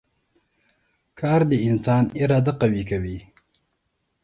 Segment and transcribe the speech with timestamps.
[1.19, 3.17] کار د انسان اراده قوي کوي